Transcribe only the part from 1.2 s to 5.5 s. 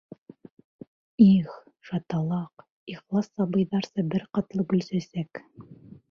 Их, шаталаҡ, ихлас, сабыйҙарса бер ҡатлы Гөлсәсәк!